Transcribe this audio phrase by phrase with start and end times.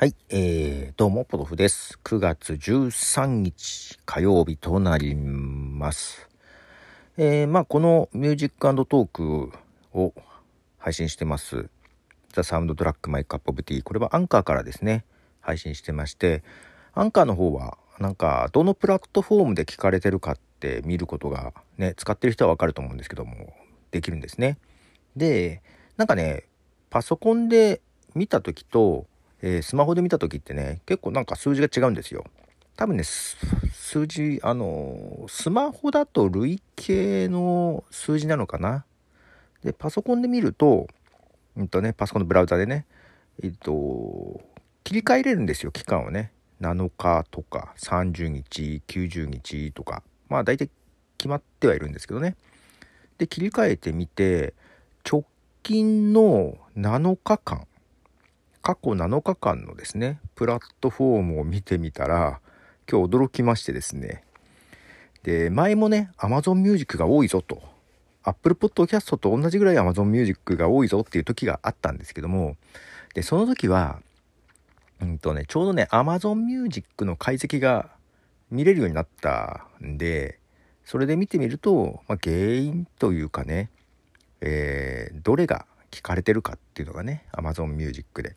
[0.00, 1.98] はい、えー、どうも、ポトフです。
[2.04, 6.28] 9月13日火曜日となります。
[7.16, 9.52] えー、まあ、このミュージックトーク
[9.92, 10.14] を
[10.78, 11.68] 配信してます。
[12.32, 13.82] The Sound Track My Cup of Tea。
[13.82, 15.04] これはアンカーからですね、
[15.40, 16.44] 配信してまして、
[16.94, 23.52] アンカーの方は、なんか、どのプラットフォームで聞かれてるかって見ることが、ね、使ってる人はわかると思うんですけども、
[23.90, 24.58] できるんですね。
[25.16, 25.60] で、
[25.96, 26.44] なんかね、
[26.88, 27.80] パソコンで
[28.14, 29.08] 見た時と、
[29.42, 32.24] えースマホで見た時ってね結構なんか数字が違うんですよ。
[32.76, 38.84] 多分ね数字あのスマホだと累計の数字なのかな。
[39.64, 40.86] でパソコンで見ると
[41.56, 42.86] うんとねパソコンのブラウザでね
[43.42, 44.40] えっと
[44.84, 46.32] 切り替えれるんですよ期間をね。
[46.60, 50.02] 7日とか30日90日とか。
[50.28, 50.68] まあ大体
[51.16, 52.36] 決まってはいるんですけどね。
[53.18, 54.54] で切り替えてみて
[55.08, 55.24] 直
[55.62, 57.67] 近の7日間
[58.62, 62.40] 過去7日間のですねプラットフォームを見てみたら
[62.90, 64.24] 今日驚きましてですね。
[65.22, 67.62] で前もね Amazon Music が多いぞと。
[68.22, 72.56] Apple Podcast と同じぐらい Amazon Music が多いぞっていう時があったんですけども。
[73.14, 74.00] でその時は
[75.00, 77.90] うんとねちょうどね Amazon Music の解析が
[78.50, 80.38] 見れるようになったんで
[80.84, 83.70] それで見てみると、まあ、原因というかね、
[84.40, 88.36] えーどれが聞かれてるかっていうのがね Amazon Music で。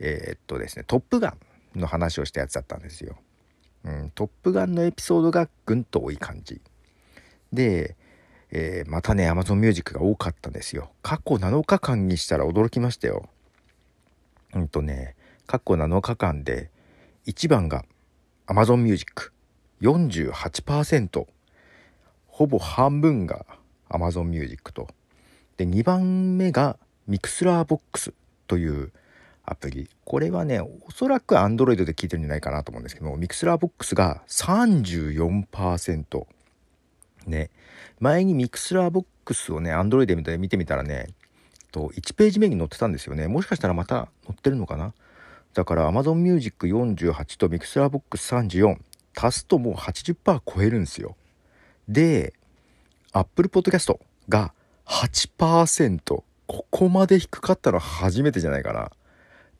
[0.00, 1.38] えーっとですね「トップガン」
[1.78, 3.16] の話をしたやつだったんですよ。
[3.84, 6.60] うん、トップガンのエピソードがぐんと多い感じ。
[7.52, 7.96] で、
[8.50, 10.90] えーまたね Amazon Music が多かったんですよ。
[11.02, 13.28] 過去7日間にしたら驚きましたよ。
[14.54, 15.14] うんとね
[15.46, 16.70] 過去7日間で
[17.26, 17.84] 1番が
[18.46, 19.32] Amazon Music。
[19.80, 21.26] 48%
[22.26, 23.46] ほぼ半分が
[23.88, 24.88] Amazon Music と
[25.56, 28.12] で2番目が MixerBox
[28.46, 28.92] という
[29.44, 29.88] アプリ。
[30.04, 36.26] これはねおそらく Android で聞いてるんじゃないかなと思うんですけど MixerBox が34%
[37.26, 37.50] ね。
[37.98, 41.08] 前に MixerBox をね Android で見て見てみたらね
[41.72, 43.28] と1ページ目に載ってたんですよね。
[43.28, 44.94] もしかしたらまた載ってるのかな？
[45.54, 48.76] だから Amazon Music 48と MixerBox 34
[49.16, 51.16] 足すともう80%超えるんですよ。
[51.88, 52.34] で
[53.12, 54.54] Apple Podcast が
[54.86, 58.90] 8%ここまで低かったのは初めてじゃないかな。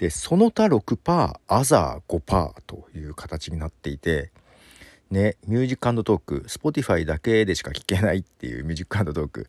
[0.01, 4.31] でその他6%アザー5%という形になっていて
[5.11, 9.47] ねミュージックトーク Spotify だけでしか聞けないっていうミュージックトーク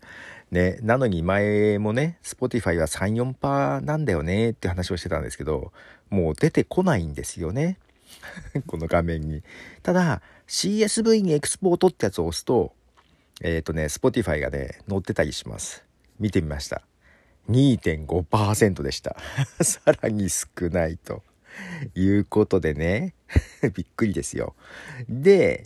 [0.52, 5.72] ねなのに前もね Spotify は34%なんだよねって話をしてたんですけど
[6.10, 7.78] もう出てこないんですよね。
[8.68, 9.44] この画面に。
[9.82, 12.74] ただ CSV にエクスポートってやつを押すと
[13.40, 15.86] えっ、とね Spotify がね載ってたりします。
[16.20, 16.82] 見てみました。
[17.50, 19.16] 2.5%でした。
[19.64, 21.24] さらに少ないと。
[21.96, 23.14] いうことでね。
[23.74, 24.56] びっくりですよ。
[25.10, 25.66] で、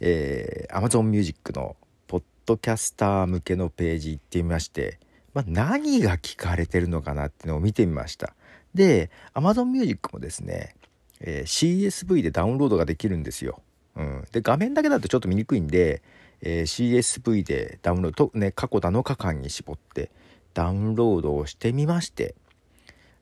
[0.00, 1.76] えー Amazon Music の
[2.06, 5.00] ポッドキャスター向けのページ行ってみまして、
[5.34, 8.34] まあ、何が聞かれてるのかなっていうのを見てみました。
[8.74, 10.74] で Amazon Music もですね、
[11.20, 13.62] えー CSV でダウンロードができるんですよ、
[13.96, 16.02] うん、で画面だけだとちょっと見にくいんで、
[16.42, 20.10] えー CSV でダウンロードね過去7日間に絞って
[20.54, 22.34] ダウンロードをしてみまして、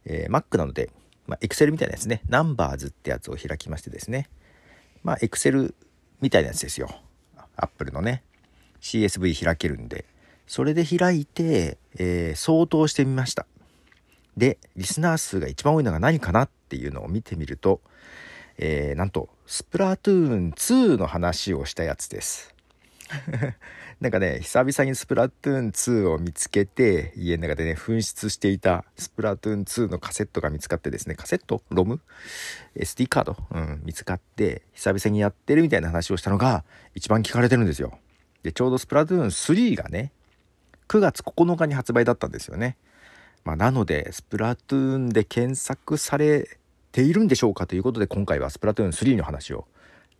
[0.05, 0.91] えー Mac なので、
[1.27, 2.23] まあ、Excel みたいなやつね。
[2.29, 4.29] Numbers ってやつを開きましてですね。
[5.03, 5.75] まあ Excel
[6.21, 6.89] みたいなやつですよ。
[7.57, 8.23] Apple のね。
[8.81, 10.05] CSV 開けるんで。
[10.47, 13.47] それで開いて、えー相当してみました。
[14.37, 17.81] でリスナー数が一番多いのが何かなっていうのを見てみると、
[18.59, 22.55] えーなんとスプラトゥーン2の話をしたやつです。
[24.01, 31.63] なんかね久々にスプラトゥーン2を見つけて家の中でね紛失していたスプラトゥーン2のカセットが見つかってですねカセット？
[31.71, 32.01] ロム
[32.77, 36.65] ？SD カード、うん、見つかって久々にやってるみたいな話をしたのが
[36.95, 37.99] 一番聞かれてるんですよ。
[38.43, 40.13] でちょうどスプラトゥーン3がね
[40.89, 42.77] 9月9日に発売だったんですよね。
[43.45, 46.59] まあ、なのでスプラトゥーンで検索され
[46.93, 49.67] ているんでしょうかということで今回はスプラトゥーン3の話を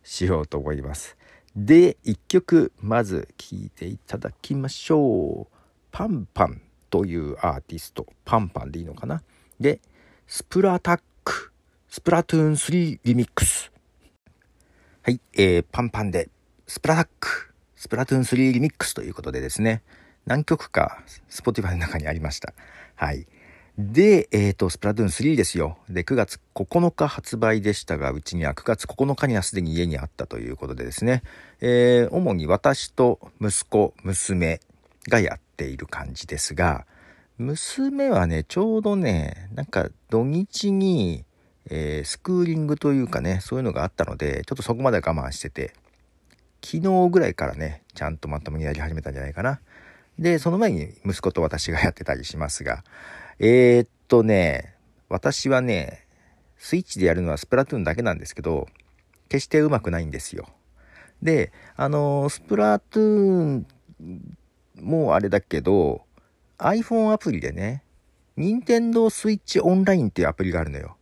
[0.03, 1.15] しようと思います。
[1.57, 5.55] で1曲まず聴いていただきましょう。
[5.91, 6.61] パンパン
[6.91, 8.05] というアーティスト。
[8.25, 9.23] パンパンでいいのかな？
[9.59, 9.79] で
[10.27, 11.51] スプラタック。
[11.89, 13.71] スプラトゥーン3リミックス。
[15.01, 16.29] はい、えー、パンパンで。
[16.67, 17.51] スプラタック。
[17.75, 19.81] スプラトゥーン3リミックスということでですね。
[20.27, 22.53] 何曲か Spotify の中にありました。
[22.93, 23.25] はい。
[23.77, 25.77] で、えっ、と、スプラトゥーン3ですよ。
[25.87, 31.21] で、9月9日発売でしたが、うちには9月9日にはすでに家にあったということでですね、
[31.61, 34.61] えー主に私と息子、娘
[35.09, 36.87] がやっている感じですが、
[37.37, 41.23] 娘はね、ちょうどね、なんか土日に、
[41.69, 45.73] えー、スクーリングというかね、そういうのがあったので、ちょっとそこまで我慢してて、
[46.65, 49.59] 昨日ぐらいからね、ちゃんとまともにやり始めたんじゃないかな。
[50.17, 52.83] で、その前に息子と私がやってたりしますが、
[53.39, 54.73] えー、っとね、
[55.09, 56.07] 私はね、
[56.57, 58.67] スイッチでやるのはスプラトゥーンだけなんですけど、
[59.29, 60.47] 決してうまくないんですよ。
[61.21, 63.67] で、あのスプラトゥーン
[64.81, 66.01] もあれだけど、
[66.57, 67.83] iPhone アプリでね、
[68.37, 70.97] 任天堂スイッチオンラインっていうアプリがあるのよ。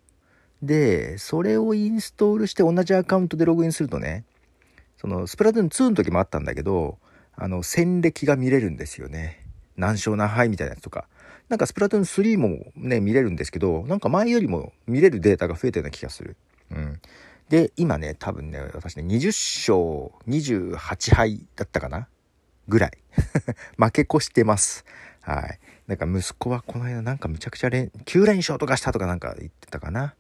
[0.61, 4.25] で、それをインストールして同じアカウントでログインするとね、
[4.97, 6.97] そのスプラトゥーン2の時もあったんだけど、
[7.37, 9.45] あの、戦歴が見れるんですよね。
[9.77, 11.07] 何勝何敗みたいなやつとか。
[11.50, 16.38] なんかスプラトゥーン3もね、見れるんですけど、なんか前よりも見れるデータが増えたような気がする。
[16.71, 17.00] うん。
[17.50, 22.07] で、今ね、多分ね、私ね、20勝28敗だったかな？
[22.68, 22.92] ぐらい。
[23.77, 24.86] 負け越してます。
[25.21, 25.59] はい。
[25.86, 30.15] なんか息子はこの間なんかむちゃくちゃ連、9連勝とかしたとかなんか言ってたかな？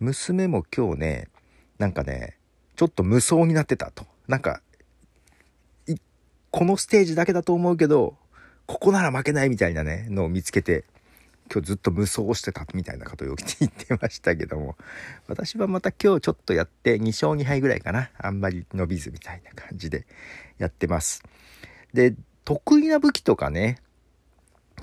[0.00, 1.28] 娘も今日ね、
[1.78, 2.38] なんかね、
[2.76, 4.06] ちょっと無双になってたと。
[4.26, 4.62] なんか、
[6.50, 8.16] このステージだけだと思うけど、
[8.66, 10.84] ここなら負けないみたいなね、のを見つけて、
[11.52, 14.76] 今日ずっと無双してたみたいなことを言ってましたけども、
[15.28, 18.10] 私はまた今日ちょっとやって2勝2敗ぐらいかな。
[18.18, 20.06] あんまり伸びずみたいな感じで
[20.58, 21.22] やってます。
[21.92, 22.14] で、
[22.44, 23.78] 得意な武器とかね、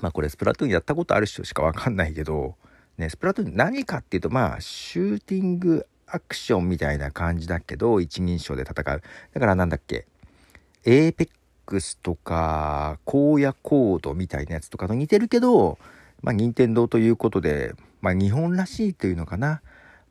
[0.00, 2.56] まあこれスプラトゥーンやったことある人しかわかんないけど、
[2.96, 9.02] ね、スプラトゥーン何かっていうとまあシューティングアクションみたいな感じだけど、一人称で戦う。
[9.34, 10.06] だからなんだっけ、
[10.84, 11.28] エーペッ
[11.64, 15.78] クスとか、荒野コードみたいなやつとかと似てるけど、
[16.22, 19.62] まあ、任天堂ということで、まあ、日本らしいというのかな。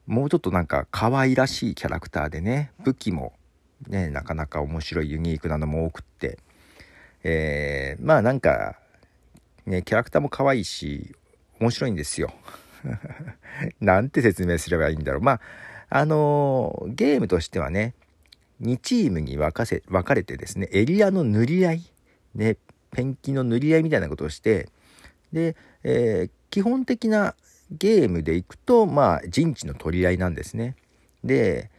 [0.06, 3.34] もうちょっとなんか可愛らしいキャラクターでね、武器も
[3.88, 6.38] ね、なかなか面白いユニークなのも多くって、
[7.24, 8.78] えー、まあなんか、
[9.66, 11.16] ね、キャラクターも可愛いし、
[11.60, 12.34] 面白いんですよ。
[13.80, 15.22] なんて説明すればいいんだろう。
[15.22, 15.42] まあ、
[15.90, 17.94] あのー、ゲームとしてはね、
[18.62, 21.84] 2チームに分かせ分かれてですね、エリアの塗り合い、
[22.36, 22.58] ね、
[22.92, 24.70] ペンキの塗り合いみたいなことをして、
[25.32, 27.36] で、えー、基本的な
[27.72, 30.76] ゲームでいくと、まあ、陣地の取り合いなんですね。
[31.24, 31.72] で、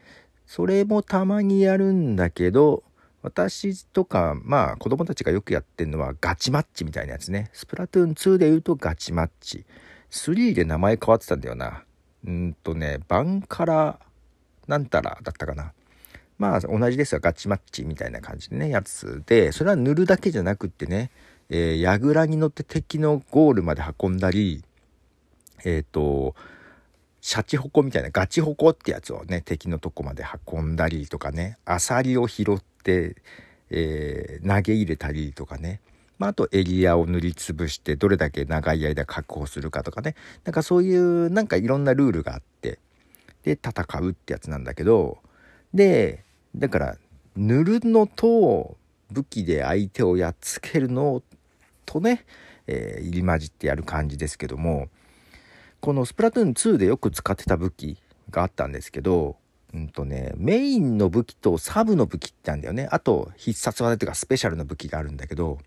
[0.46, 2.82] それもたまにやるんだけど、
[3.22, 7.50] 私とか、まあ、子供たちがよくやってるのはガチマッチみたいなやつね。
[7.52, 9.64] スプラトゥーン2で言うとガチマッチ。
[10.10, 11.84] 3で名前変わってたんだよな。
[12.26, 13.98] うんとね、バンカラ
[14.66, 15.72] なんたらだったかな。
[16.38, 21.10] まあ、同じですが、ガチマッチみたいな感じでね、やつで、それは塗るだけじゃなくってね、
[21.48, 24.64] えー、櫓に乗って敵のゴールまで運んだり、
[25.64, 26.34] えっ、ー、と、
[27.20, 33.16] シャチホコみたいなガチホコってやつをね、敵のとこまで運んだりとかね、アサリを拾って、
[33.70, 35.80] えー、投げ入れたりとかね、
[36.18, 40.14] まあ、あとエリアを塗りつぶしてどれだけ長い間確保するかとかね、
[40.44, 42.78] なんかそういうなんかいろんなルールがあって、
[43.42, 45.18] で、戦うってやつなんだけど、
[45.74, 46.24] で、
[46.54, 46.96] だから
[47.36, 48.76] 塗るのと
[49.10, 51.22] 武器で相手をやっつけるの
[51.84, 52.24] とね、
[52.66, 54.88] えー、入り混じってやる感じですけども
[55.80, 57.98] このスプラトゥーン2でよく使ってた武器
[58.30, 59.36] があったんですけど
[59.74, 62.88] うんとねメインの武器とサブの武器ってあるんだよね。
[62.92, 65.58] あと必殺技というかスペシャルな武器があるんだけど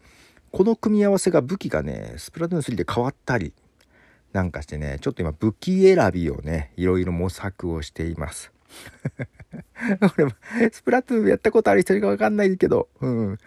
[0.51, 3.53] この組み合わせが武器がねスプラトゥーン3で変わったり
[4.31, 8.51] なんかしてねちょっと今武器選びをねいろいろ模索をしています。
[10.17, 10.31] 俺も
[10.71, 13.37] スプラトゥーンやったことある人かわかんないけど、うん。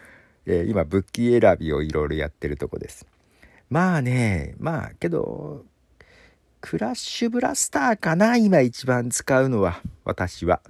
[0.46, 3.06] えー、今、武器選びをいろいろやってるとこです。
[3.68, 5.64] まあね、まあ、けど、
[6.60, 10.60] クラッシュブラスターかな今一番使うのは、私は。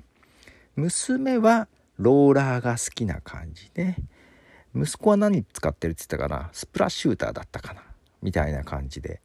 [0.77, 1.69] 娘は
[1.99, 3.97] ローラーが好きな感じね。
[4.75, 6.49] 息子は何使ってるって言ったかな？
[6.53, 7.83] スプラッシューターだったかな？
[8.23, 9.21] みたいな感じで。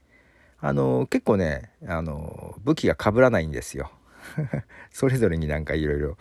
[0.60, 3.92] あの、結構ね、あの、武器が被らないんですよ。
[4.92, 6.18] それぞれになんかいろいろ。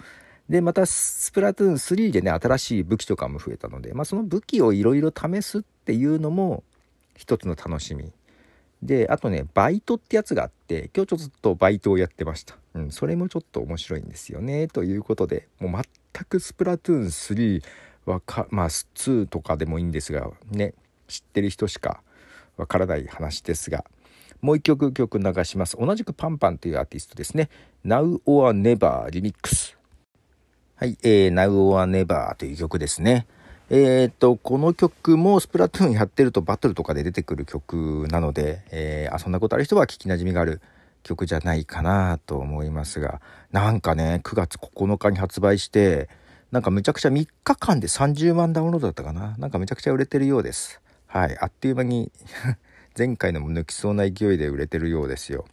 [0.48, 6.62] で、またスプラトゥーン3でね、新しい武器とかも増えたので、まあその武器をいろいろ試すっていうのも
[7.16, 8.12] 一つの楽しみ。
[8.82, 12.56] で、あとね、バイトってやつがあって、今日ちょっとバイトをやってました。
[12.74, 14.68] うん、それもちょっと面白いんですよね。
[14.68, 15.82] ということで、もう
[16.12, 17.62] 全くスプラトゥーン3
[18.04, 20.74] はか、まあ2とかでもいいんですが、ね、
[21.08, 22.02] 知ってる人しか
[22.58, 23.86] わからない話ですが、
[24.44, 25.74] もう一曲曲流します。
[25.80, 27.48] 同じくパンパンというアーティストですね。
[27.82, 29.78] Now or Never リミックス。
[30.76, 33.26] はい、えー、Now or Never という曲ですね。
[33.70, 40.60] えー、っと、この曲もスプラトゥーンやってるとバトルとかで出てくる曲なので、えー、あ、そんなことある人は聞き馴染みがある
[41.04, 46.10] 曲じゃないかなと思いますが、なんかね、9月9日に発売して、
[46.52, 49.34] なんかむちゃくちゃ3日間で30万ダウンロードだったかな。
[49.38, 50.82] なんかめちゃくちゃ売れてるようです。
[51.06, 52.12] はい、あっという間に
[52.96, 55.46] 前回のも抜きそうな勢いで売れてるようですよ。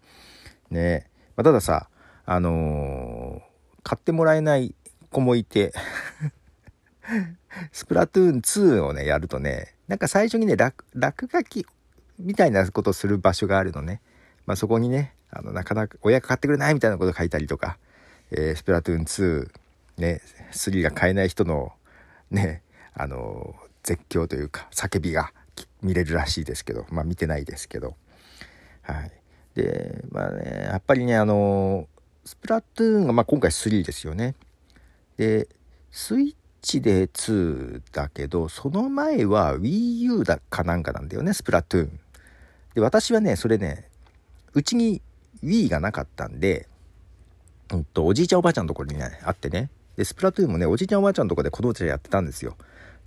[0.70, 1.90] ねまあ、たださ、
[2.26, 4.76] あのー、買ってもらえない
[5.10, 5.74] 子もいて
[7.72, 10.86] スプラトゥーン2をね、やるとね、なんか最初にね、落
[11.32, 11.66] 書き
[12.20, 14.02] みたいなことする場所があるのね。
[14.46, 17.78] まあ、そこにね、あの、なかなか親が買ってくれないみたいなこと書いたりとか、
[18.32, 19.50] えー、スプラトゥーン2、
[19.98, 20.22] ね、
[20.52, 21.74] 3が買えない人の、
[22.30, 22.62] ね、
[22.94, 25.34] あの、絶叫というか、叫びが
[25.82, 27.96] 見れるらしいですけど、まあ見てないですけど。
[28.82, 29.12] はい。
[29.56, 31.88] で、まあね、やっぱりね、あの、
[32.26, 34.36] スプラトゥーンが、まあ今回3ですよね。
[35.18, 35.48] で、
[35.92, 42.00] スイッチで2だけど、その前は Wii U だかなんかなんだよね、スプラトゥーン。
[42.76, 43.90] で、私はね、それね、
[44.54, 45.02] うちに
[45.44, 46.68] Wii がなかったんで、
[47.74, 49.70] うんと、おじいちゃんおばあちゃんのところにね、あってね。
[49.96, 52.56] で、スプラトゥーンもね、おじいちゃんおばあちゃんのとこで子供たちがやってたんですよ。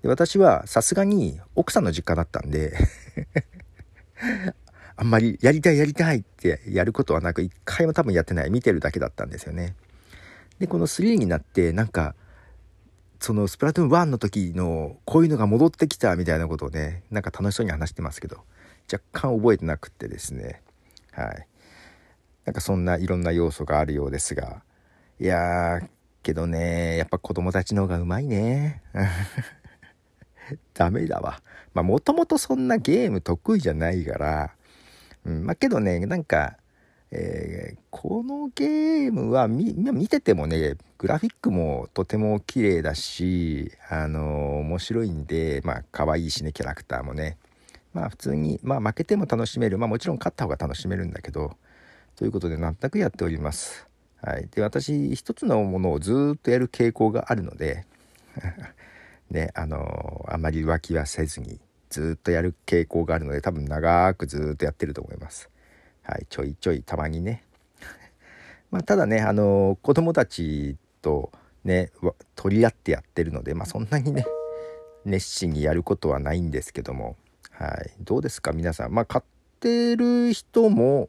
[0.04, 2.76] で、私はさすがに奥さんの実家だったんで
[4.96, 8.50] あんまりやりたいやりたいってやることはなく、一回も多分やってない。
[8.50, 9.75] 見てるだけだったんですよね。
[10.58, 12.14] で、この3になって、なんか、
[13.18, 18.44] そのスプラトゥーン1の時のこういうのが戻ってきたみたいなことをね、なんか楽しそうに話してますけど、
[18.92, 20.61] 若干覚えてなくってですね。
[21.12, 21.49] はい。
[22.44, 24.62] なんかそんないろんな要素があるようですが、
[25.18, 25.88] いやー、
[26.23, 28.82] けどね、やっぱ子供たちの方がうまいね。
[30.74, 31.42] ダメだわ。
[31.72, 34.54] まあもともとそんなゲーム得意じゃないから、
[35.24, 36.56] うん、まあけどね、なんか、
[37.10, 47.38] えー、このゲームは見ててもね、グラフィックもとても綺麗だし、あのー、面白いんで、まあ可愛いしね、キャラクターもね。
[47.92, 49.78] まあ普通に、まあ負けても楽しめる。
[49.78, 51.56] まあもちろん勝った方が楽しめるんだけど、
[52.16, 53.86] ということで全くやっております。
[54.20, 54.48] はい。
[54.50, 57.84] で、私、一つのものをずっとやる傾向があるので、
[59.30, 65.50] ね、あの、あまり浮気はせずに、ずっとやる傾向があるので、多分長くずっとやってると思います。
[66.02, 66.26] はい。
[66.28, 67.44] ちょいちょいたまにね。
[68.70, 71.32] まあ、ただね、あのー、子供たちと
[71.64, 71.90] ね、
[72.34, 74.26] 取り合ってやってるので、まあ、そんなにね、
[75.04, 77.16] 熱心にやることはないんですけども、
[77.50, 77.92] はい。
[78.00, 78.92] どうですか皆さん。
[78.92, 79.24] まあ、買っ
[79.60, 81.08] てる人も、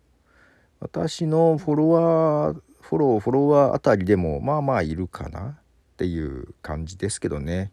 [0.79, 5.55] 私のフォロワー、フォロー、フォロワーあたりでも、まあまあいるかなっ
[5.97, 7.71] ていう感じですけどね。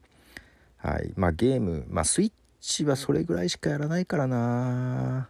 [0.82, 1.12] はい。
[1.16, 5.28] まあゲーム、まあスイッチはそれぐらいしかやらないからな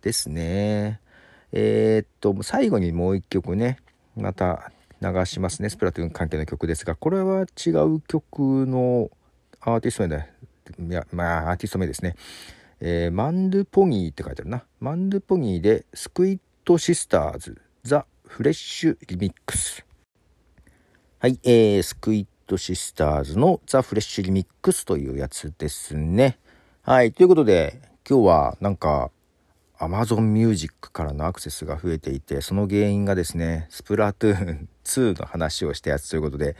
[0.00, 1.00] ですね。
[1.52, 3.78] えー、っと、最後にもう一曲ね、
[4.16, 4.72] また
[5.02, 5.68] 流しますね。
[5.68, 9.10] スプラトゥーン関係の曲ですが、これは違う曲の
[9.60, 10.26] アーティスト名で、
[10.78, 12.16] いや、まあアーティスト名ですね。
[12.80, 14.64] えー、マンドゥポギーって書いてあるな。
[14.80, 19.84] マンドゥポギーでスクイットシスターズザ・フレッシュリミックス。
[21.18, 26.38] はい、えー、スクイットシスターズのザ・フレッシュリミックスというやつですね。
[26.82, 29.10] はい、ということで、今日はなんか、
[29.78, 36.56] Amazon Music からのアクセスが増えていて、その原因がですね、スプラトゥーン2の話をしたやつということで、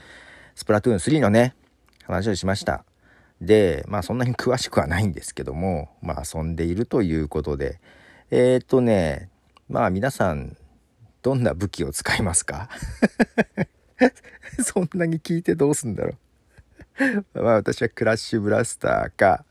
[0.57, 1.55] スプラトゥーン3のね、
[2.03, 2.85] 話をしました。
[3.41, 7.81] で、まあそんなに詳しくはないんですけども、まあ遊んでいるということで、
[8.33, 9.31] えっ、とね、
[9.69, 10.57] まあ皆さん、
[11.23, 12.69] どんな武器を使いますか？
[14.63, 16.15] そんなに聞いてどうすんだろ
[17.35, 19.45] う まあ私はクラッシュブラスターか、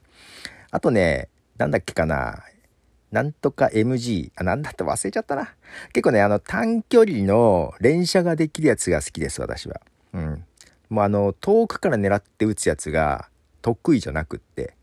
[0.72, 2.44] あとね、なんだっけかな。
[3.12, 4.32] なんとか MG。
[4.36, 5.54] あ、なんだって忘れちゃったな。
[5.94, 9.80] 結構ね、あの短距離の連射ができるやつが好きです、私は。
[10.14, 10.46] うん。
[10.90, 13.30] もうあの、遠くから狙って撃つやつが
[13.62, 14.76] 得意じゃなくって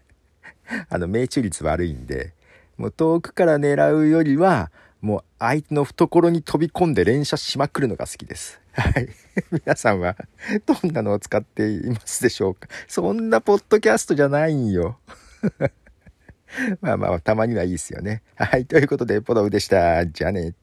[0.88, 2.34] あの、命中率悪いんで、
[2.76, 4.70] もう遠くから狙うよりは、
[5.00, 8.60] もう相手の懐に飛び込んで連射しまくるのが好きです。
[8.76, 9.08] はい。
[9.64, 10.16] 皆さんは
[10.66, 12.68] どんなのを使っていますでしょうか？
[12.86, 14.98] そんなポッドキャストじゃないんよ。
[16.80, 18.22] まあまあ、たまにはいいですよね。
[18.36, 18.66] はい。
[18.66, 20.06] ということで、ポドウでした。
[20.06, 20.54] じゃあね。